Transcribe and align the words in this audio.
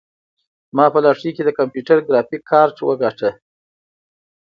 ما 0.75 0.85
په 0.93 0.99
لاټرۍ 1.03 1.31
کې 1.35 1.43
د 1.45 1.49
کمپیوټر 1.59 1.97
ګرافیک 2.07 2.41
کارت 2.51 2.77
وګاټه. 2.81 3.29